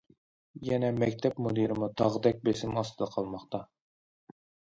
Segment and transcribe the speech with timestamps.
[0.67, 3.61] يەنە مەكتەپ مۇدىرىمۇ« تاغدەك بېسىم» ئاستىدا قالماقتا.